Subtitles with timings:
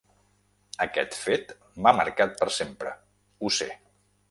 [0.85, 1.53] Aquest fet
[1.85, 2.97] m’ha marcat per sempre,
[3.49, 3.71] ho sé.